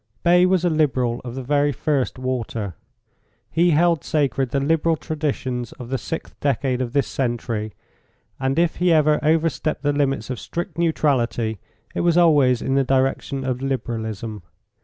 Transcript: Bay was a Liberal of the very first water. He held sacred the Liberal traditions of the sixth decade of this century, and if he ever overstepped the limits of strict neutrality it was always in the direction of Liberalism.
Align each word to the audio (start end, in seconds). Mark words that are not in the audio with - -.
Bay 0.23 0.47
was 0.47 0.65
a 0.65 0.69
Liberal 0.71 1.21
of 1.23 1.35
the 1.35 1.43
very 1.43 1.71
first 1.71 2.17
water. 2.17 2.73
He 3.51 3.69
held 3.69 4.03
sacred 4.03 4.49
the 4.49 4.59
Liberal 4.59 4.95
traditions 4.95 5.73
of 5.73 5.89
the 5.89 5.99
sixth 5.99 6.39
decade 6.39 6.81
of 6.81 6.93
this 6.93 7.07
century, 7.07 7.73
and 8.39 8.57
if 8.57 8.77
he 8.77 8.91
ever 8.91 9.19
overstepped 9.23 9.83
the 9.83 9.93
limits 9.93 10.31
of 10.31 10.39
strict 10.39 10.75
neutrality 10.75 11.59
it 11.93 11.99
was 12.01 12.17
always 12.17 12.63
in 12.63 12.73
the 12.73 12.83
direction 12.83 13.43
of 13.45 13.61
Liberalism. 13.61 14.41